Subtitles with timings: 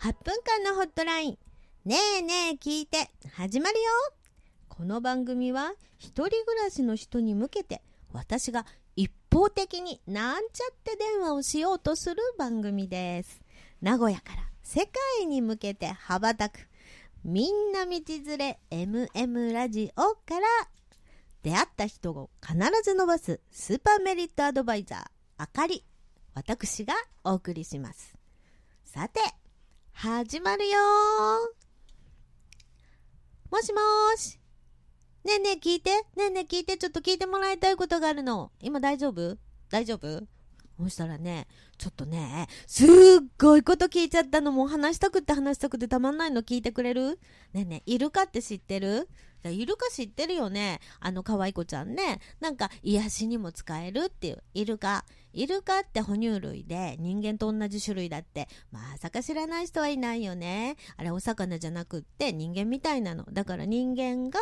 [0.00, 1.38] 8分間のホットライン。
[1.84, 3.90] ねえねえ聞いて、始まるよ
[4.70, 8.64] この番組は、一人暮らしの人に向けて、私が
[8.96, 13.42] 一方的になんちゃって電話をしようとする番組です。
[13.82, 16.66] 名古屋から世界に向けて羽ばたく、
[17.22, 20.46] みんな道連れ MM ラジオから、
[21.42, 25.04] 出会った人を必ず伸ばすスーパーメリットアドバイザー、
[25.36, 25.84] あかり、
[26.32, 28.16] 私がお送りします。
[28.86, 29.20] さて、
[29.92, 30.78] 始まるよ
[33.50, 34.38] もしもーし。
[35.24, 35.90] ねえねえ聞いて。
[36.16, 36.78] ねえねえ聞いて。
[36.78, 38.50] ちょっと聞いてもらいたいことがあるの。
[38.60, 39.36] 今大丈夫？
[39.68, 40.26] 大丈夫？
[40.78, 41.46] そしたらね、
[41.80, 42.88] ちょっとね、すっ
[43.38, 44.52] ごいこと聞いちゃったの。
[44.52, 47.18] もう話したくて話したくてたまんないの聞いてくれる？
[47.54, 49.08] ねえねえ、イルカって知ってる？
[49.42, 52.20] イルカ知ってるよねあの可愛い子ちゃんね。
[52.40, 54.42] なんか癒しにも使えるっていう。
[54.52, 55.06] イルカ。
[55.32, 64.40] イルカって哺乳類で人間と同じ種類だってまさか知らない人はいないよねあれお魚じゃなくって人間みたいなのだから人間が、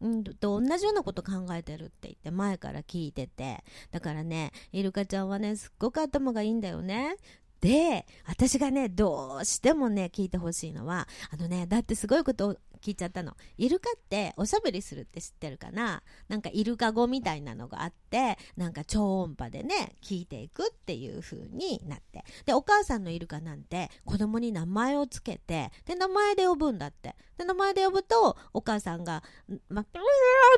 [0.00, 7.16] うん、と同じようなこと考えてるって言って前から聞いててだからねイルカちゃんはねすっごく頭がいいんだよね。
[7.62, 13.36] で、私がね、どうしてもね、聞いてほしいのは、あのね、だってすごいことを聞いちゃったの。
[13.56, 16.02] イルカっておしゃべりするって知ってるかな？
[16.26, 22.24] なんかイルカ語みたいなのがあって、なんか超音波でね、聞いていくっていう風になって。
[22.44, 27.14] で、お母さんのイルカなんて子供に名前をつけて、で、名前で呼ぶんだって。
[27.38, 29.22] で、名前で呼ぶと、お母さんが、
[29.68, 29.86] ま、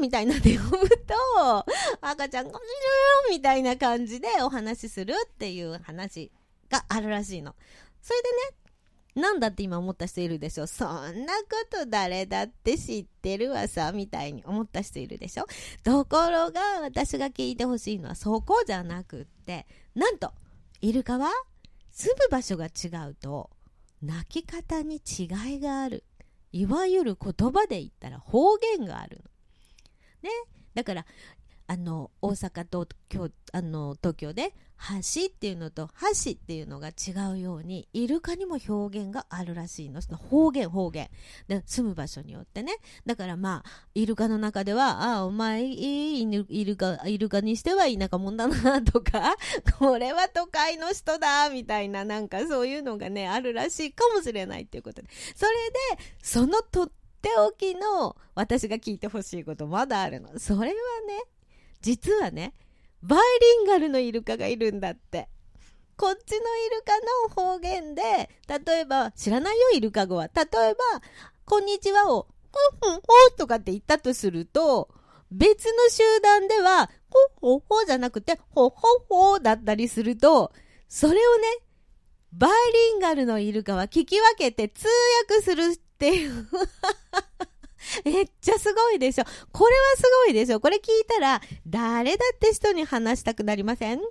[0.00, 1.66] みたいなで呼ぶと、
[2.00, 2.60] 赤ちゃんが、
[3.28, 6.30] みたいな感じでお話しするっていう話
[6.72, 7.54] があるらしいの。
[8.00, 8.28] それで
[9.20, 10.66] ね、なんだって今思った人いるでしょ？
[10.66, 10.88] そん
[11.26, 15.44] なこと誰だって知ってるわさ、みたいに思った人いるでしょ？
[15.84, 20.32] ところが私が聞いてほしいのはそこじゃなくって、なんと、
[20.80, 21.30] イルカは
[21.90, 23.50] 住む場所が違うと、
[24.02, 26.04] 鳴き方に違いがある。
[26.50, 29.18] いわゆる言葉で言ったら方言がある
[30.22, 30.30] の。
[30.30, 30.30] ね？
[30.74, 31.04] だから、
[31.72, 34.54] あの大阪と京あの東京で
[35.14, 35.88] 橋っていうのと
[36.24, 40.02] 橋っていうのが違うようにイルカにも表現があるらしいの。
[40.02, 41.08] その方言方言。
[41.48, 42.74] で住む場所によってね。
[43.06, 49.34] だからまあイルカの中ではああお前いいイルカイルカにしては田舎者だなとか
[49.78, 55.08] これは都会の人だみたいななんかそういうのがねあるらしいかもしれないっていうことで。
[55.34, 55.52] それ
[55.96, 56.90] でそのとっ
[57.22, 60.38] ておきの私が聞いてほしいことまだあるの。
[60.38, 60.74] それはね
[61.82, 62.54] 実はね
[63.02, 63.20] バイ
[63.58, 65.28] リンガルのイルカがいるんだって。
[65.96, 66.98] こっちのイルカ
[67.38, 68.02] の方言で
[68.48, 70.24] 例えば知らないよイルカ語は。
[70.24, 70.80] 例えば
[71.44, 72.26] 「こんにちは」を
[72.80, 73.02] 「ほんほんほ」
[73.38, 74.88] とかって言ったとすると
[75.30, 76.90] 別の集団では
[77.40, 80.52] 「ほほほ」じゃなくて「ほほほ」だったりすると
[80.88, 81.58] それをね
[82.32, 84.88] バイリンガルのイルカは聞き分けて通
[85.28, 86.48] 訳するっていう。
[88.04, 89.24] めっちゃすごいでしょ。
[89.52, 90.60] これはすごいでしょ。
[90.60, 93.98] これ聞いたら、誰だって人に話したくなりません？
[93.98, 94.04] ね。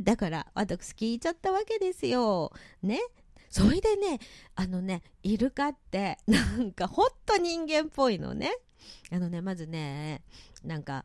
[0.00, 2.52] だから、私聞いちゃったわけですよ。
[2.82, 3.00] ね。
[3.48, 4.18] それでね、
[4.54, 8.50] あのね、イルカって、なんかほんと人間っぽいのね。
[9.10, 10.22] あのね、まずね、
[10.64, 11.04] なんか、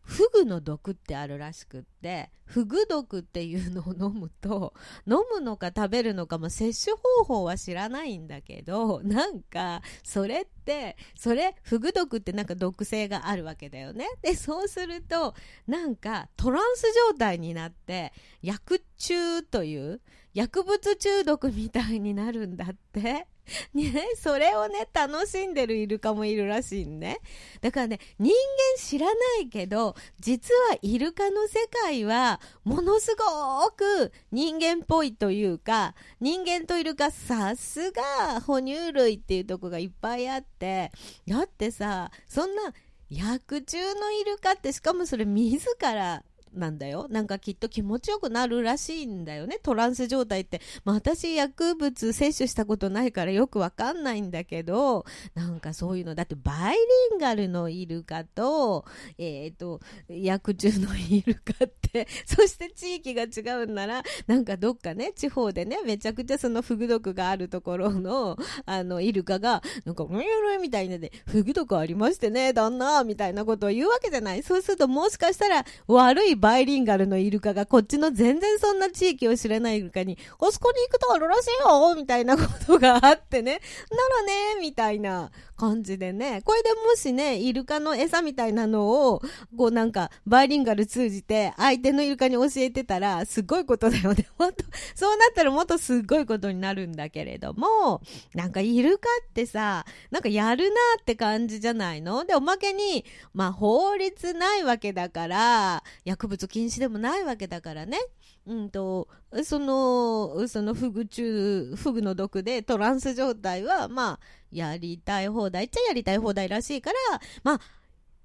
[0.00, 4.74] フグの毒ってあるらしくってフグ毒っていうのを飲むと
[5.08, 15.34] 飲むのか食べるのかも摂取方法は知らないんだけどなんかそれってそれフグ毒ってなんか毒性があるわけだよねでそうすると
[15.66, 20.02] なんかトランス状態になって薬中という
[20.34, 23.26] 薬物中毒みたいになるんだって
[23.74, 27.18] ね、それをね、楽しんでるイルカもいるらしいね。
[27.60, 28.34] だからね、人間
[28.78, 40.90] 知らないけど、実はイルカの世界は、ものすごく人間っぽいというか、人間といるか、さすが哺乳類っていうとこがいっぱいあって、
[41.28, 42.74] だってさ、そんな、
[43.10, 46.24] 薬中のイルカってしかもそれ自ら
[46.54, 47.06] なんだよ。
[47.10, 49.58] なんかきっと気持ちよくなるらしいんだよね。
[49.62, 55.04] トランス状態って、まあ、私薬物摂取したことないからよくわかんないんだけど
[55.34, 56.14] なんかそういうの。
[56.14, 56.76] だってバイ
[57.10, 58.84] リンガルのイルカと
[59.18, 68.36] えっ、ー、と薬中のイルカって そして地域が違うんならなんかどっかね地方でねめちゃくちゃそのフグ毒があるところの
[68.66, 70.18] あのイルカがなんか「うんう
[70.58, 74.42] ん」みたいなで「フグ毒ありましてね旦那」みたいなことを言うわけじゃない。
[74.42, 84.22] そうするともしかしたら悪いバイリンガルのイルカがこっちの全然そんな地域を知らないイルカに、あそこに行くとあるらしいよみたいなことがあってね、なら
[84.56, 89.22] ねみたいな感じでね、これでもしね、イルカの餌みたいなのを、
[89.56, 94.26] こうなんか、バイリンガル通じて相手のイルカに教えてたら、すごいことだよね。
[94.36, 94.64] 本当
[94.94, 98.02] そうなったらもっとすっごいことになるんだけれども、
[98.34, 102.26] なんかイルカってさ、なんかやるなって感じじゃないの？
[102.26, 107.98] で、おまけに、まあ法律ないわけだから、薬物禁止でもないわけだからね。
[108.46, 109.08] うんと、
[109.44, 114.20] その、そのフグ中、フグの毒でトランス状態は、まあ、
[114.50, 117.60] やりたい放題っちゃやりたい放題らしいから、まあ、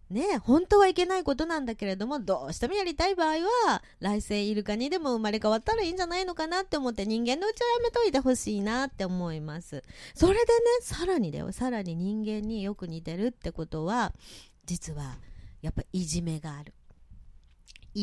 [0.10, 9.84] ね本当はいけないことなんだけれども、どうしてもやりたい場合は、来世イルカにでも生まれ変わったらいいんじゃないのかなって思って人間のうちはやめといてほしいなって思います。
[10.16, 10.46] それでね、
[10.82, 14.14] さらにだよ、さらに人間によく似てるってことは、
[14.66, 15.18] 実は、
[15.62, 16.74] やっぱいじめがある。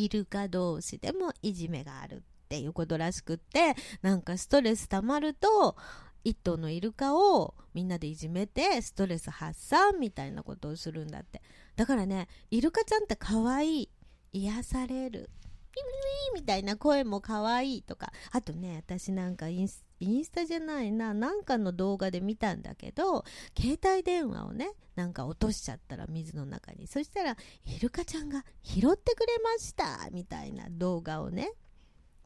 [0.04, 5.76] イルカ同士でもいじめがあるっていうことらしくって、なんかストレス溜まると、
[6.25, 11.40] 1頭のイルカをみんなでいじめてストレス発散みたいなことをするんだって。
[11.76, 13.90] だからねイルカちゃんって可愛い
[14.32, 15.31] 癒される。
[15.76, 15.88] ピピ
[16.34, 18.12] ピみたいな声も可愛いとか。
[18.32, 19.84] あとね私なんかインス
[20.31, 23.25] タじゃないななんかの動画で見たんだけど
[23.58, 26.87] 携帯電話をねなんか落としちゃったら水の中に。
[26.87, 27.37] そしたら
[27.67, 31.52] イルカちゃんが拾ってくれましたみたいな動画をね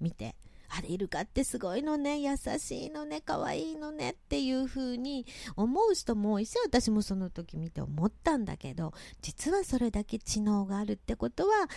[0.01, 0.37] 見て。
[0.71, 2.21] あれイルカってすごいのね。
[2.21, 3.21] 優しいのね。
[3.21, 5.27] 可愛いのねっていう風に
[5.57, 11.69] 思う人も多いし私もその時見て思ったんだけど実はそれだけ知能があるってことは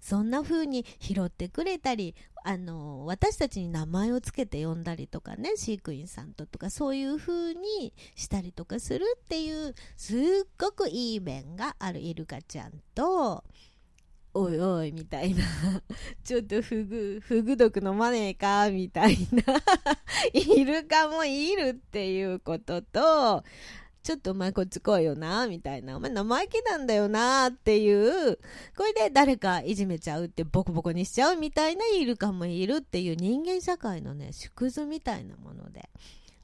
[0.00, 10.18] そんな風に拾ってくれたりあの私たちに名前を付けて呼んだりとかね飼育員さんととかそういう風にしたりとかするっていうすっ
[10.58, 13.44] ごくいい面があるイルカちゃんと
[14.32, 15.42] おいおいみたいな
[16.22, 19.42] ちょっとフグ、フグ毒飲まねえかみたいな
[20.32, 23.42] イルカもいるっていうことと、
[24.02, 25.96] ちょっとお前こっち来いよな、みたいな。
[25.96, 28.38] お前生意気なんだよな、っていう。
[28.76, 35.90] これで誰かいじめちゃうってボコボコにしちゃうみたいなイルカもいるっていう人間社会のね、縮図みたいなもので。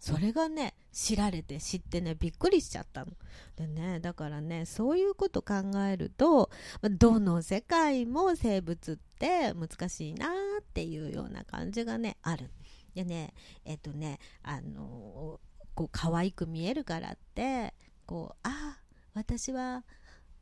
[0.06, 3.10] それがね知られて知ってねびっくりしちゃったの。
[3.56, 5.54] でねだからねそういうこと考
[5.90, 6.48] えると
[6.88, 10.28] どの世界も生物って難しいな
[10.60, 12.52] っていうような感じがねある。
[12.94, 15.40] でねえっとねあの
[15.74, 17.74] こう可愛く見えるからって
[18.06, 18.78] こうあ
[19.12, 19.84] 私は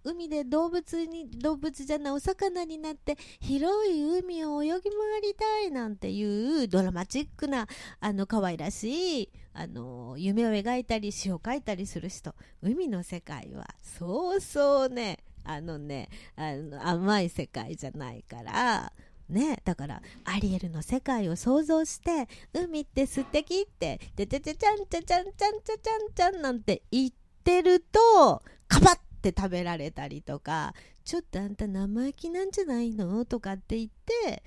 [0.05, 4.81] 海で動物に動物じゃないお魚になって広い海を泳ぎ回
[5.23, 7.67] りたいなんていうドラマチックな
[8.01, 12.35] あの可愛らしいあの夢を描いたり詩を書いたりする人。
[12.61, 15.19] 海の世界はそうそうね。
[15.45, 18.93] あのねあの甘い世界じゃないから
[19.29, 27.11] ね、だからアリエルの世界を想像して海って素敵って「ちゃちゃちゃちゃんちゃちゃんちゃんちゃちゃんちゃん」なんて言っ
[27.43, 28.99] てるとカバッ
[29.29, 30.75] って食べられたりとか
[31.05, 33.25] ちょっとあんた生意気なんじゃないの？
[33.25, 33.91] とかって言っ
[34.25, 34.43] て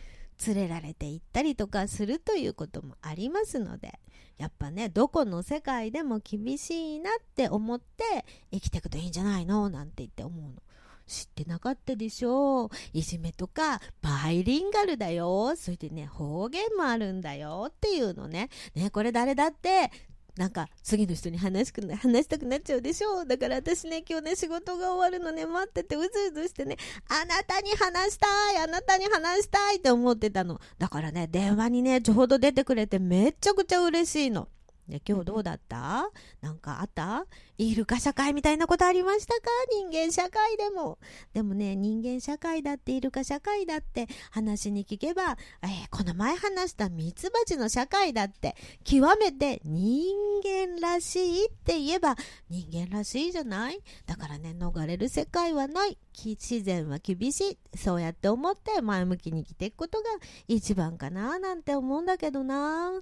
[0.46, 4.00] 連れられていったりとかするということもありますので
[4.38, 8.04] やっぱねどこの世界でも厳しいなって思って
[8.52, 9.70] 生きていくといいんじゃないの？
[9.70, 10.62] なんて言って思うの。
[11.08, 19.90] 知ってなかったでしょういじめとかバイリンガルだよそれでね方言もあるんだよっていうのねねこれ誰だって？
[20.38, 23.22] なんか次の人に話しく話したくなっちゃうでしょ。
[23.22, 26.78] うだから私ね今日ね仕事が終わるのね待っててうずうずしてね。
[27.10, 30.60] あなたに話したいあなたに話したいって思ってたの。
[30.78, 34.48] だからね電話にねちょうど出てくれてめちゃくちゃ嬉しいの。
[34.88, 36.10] で今日どうだった？
[36.42, 37.26] なんかあった？
[37.58, 39.50] イルカ社会みたいなことありましたか？
[39.72, 40.98] 人間社会でも。
[41.34, 52.16] でもね、人間社会だってイルカ社会だって話に聞けば、えー、この前話したミツバチの社会だって極めて人間らしいって言えば
[52.50, 53.82] 人間らしいじゃない？
[54.06, 55.98] だからね、逃れる世界はない。
[56.26, 57.78] 自然は厳しい。
[57.78, 60.06] そうやって思って前向きに生きていくことが
[60.48, 62.92] 一番かななんて思うんだけどな。
[62.92, 63.02] ね。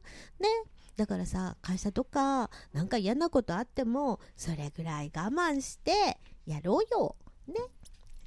[0.97, 7.15] だからさ会社とかなんか嫌なことあってもそれぐらい我慢してやろうよ。
[7.47, 7.55] ね。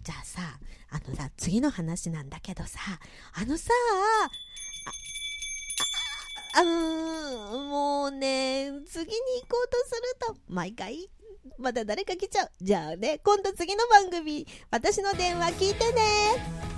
[0.02, 0.58] じゃあさ
[0.90, 2.78] あのさ次の話なんだけどさ
[3.34, 3.70] あのさ
[6.54, 9.94] ああうんもうね次に行こうとす
[10.30, 11.10] ると毎回
[11.58, 16.77] また誰か来ちゃうじゃあね今度次の番組私の電話聞いてね